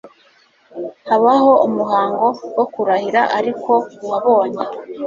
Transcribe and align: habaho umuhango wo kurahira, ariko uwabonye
habaho 1.09 1.51
umuhango 1.67 2.27
wo 2.57 2.65
kurahira, 2.73 3.21
ariko 3.37 3.71
uwabonye 4.03 4.63